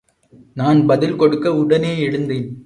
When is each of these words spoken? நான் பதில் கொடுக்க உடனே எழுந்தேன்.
நான் 0.53 0.85
பதில் 0.85 1.15
கொடுக்க 1.15 1.55
உடனே 1.55 1.99
எழுந்தேன். 1.99 2.59